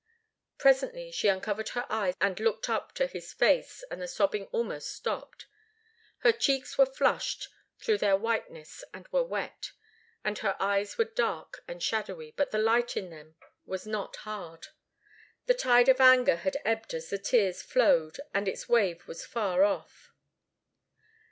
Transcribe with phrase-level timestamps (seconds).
[0.57, 4.89] Presently she uncovered her eyes and looked up to his face, and the sobbing almost
[4.95, 5.45] stopped.
[6.21, 9.73] Her cheeks were flushed through their whiteness and were wet,
[10.23, 14.69] and her eyes were dark and shadowy, but the light in them was not hard.
[15.45, 19.63] The tide of anger had ebbed as the tears flowed, and its wave was far
[19.63, 20.11] off.